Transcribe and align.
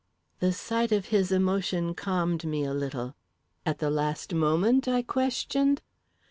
The 0.39 0.51
sight 0.51 0.91
of 0.91 1.09
his 1.09 1.31
emotion 1.31 1.93
calmed 1.93 2.43
me 2.43 2.63
a 2.63 2.73
little. 2.73 3.15
"At 3.67 3.77
the 3.77 3.91
last 3.91 4.33
moment?" 4.33 4.87
I 4.87 5.03
questioned. 5.03 5.83